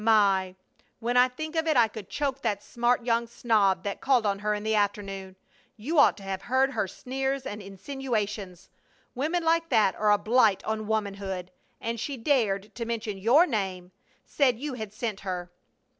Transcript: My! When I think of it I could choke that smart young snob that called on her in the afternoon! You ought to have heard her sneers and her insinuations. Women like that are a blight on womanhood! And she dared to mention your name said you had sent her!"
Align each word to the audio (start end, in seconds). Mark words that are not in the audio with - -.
My! 0.03 0.55
When 0.99 1.15
I 1.15 1.27
think 1.27 1.55
of 1.55 1.67
it 1.67 1.77
I 1.77 1.87
could 1.87 2.09
choke 2.09 2.41
that 2.41 2.63
smart 2.63 3.05
young 3.05 3.27
snob 3.27 3.83
that 3.83 4.01
called 4.01 4.25
on 4.25 4.39
her 4.39 4.55
in 4.55 4.63
the 4.63 4.73
afternoon! 4.73 5.35
You 5.77 5.99
ought 5.99 6.17
to 6.17 6.23
have 6.23 6.41
heard 6.41 6.71
her 6.71 6.87
sneers 6.87 7.45
and 7.45 7.61
her 7.61 7.67
insinuations. 7.67 8.69
Women 9.13 9.43
like 9.43 9.69
that 9.69 9.93
are 9.95 10.11
a 10.11 10.17
blight 10.17 10.63
on 10.63 10.87
womanhood! 10.87 11.51
And 11.79 11.99
she 11.99 12.17
dared 12.17 12.73
to 12.73 12.83
mention 12.85 13.19
your 13.19 13.45
name 13.45 13.91
said 14.25 14.57
you 14.57 14.73
had 14.73 14.91
sent 14.91 15.19
her!" 15.19 15.51